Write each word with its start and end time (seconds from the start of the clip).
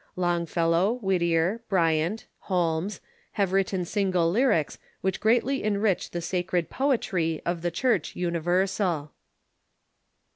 Longfellow, 0.15 0.93
Whittier, 1.03 1.61
Brvant, 1.69 2.25
Holmes, 2.49 3.01
have 3.33 3.53
written 3.53 3.85
single 3.85 4.31
lyrics 4.31 4.79
which 5.01 5.19
greatly 5.19 5.63
enrich 5.63 6.09
the 6.09 6.21
sacred 6.21 6.71
poetry 6.71 7.39
of 7.45 7.61
the 7.61 7.69
Church 7.69 8.15
Universal. 8.15 9.11